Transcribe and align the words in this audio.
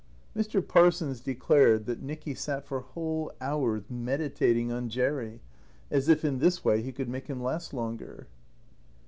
Mr. 0.35 0.67
Parsons 0.67 1.21
declared 1.21 1.85
that 1.85 2.01
Nicky 2.01 2.33
sat 2.33 2.65
for 2.65 2.79
whole 2.79 3.31
hours 3.39 3.83
meditating 3.87 4.71
on 4.71 4.89
Jerry, 4.89 5.41
as 5.91 6.09
if 6.09 6.25
in 6.25 6.39
this 6.39 6.65
way 6.65 6.81
he 6.81 6.91
could 6.91 7.07
make 7.07 7.27
him 7.27 7.43
last 7.43 7.71
longer. 7.71 8.25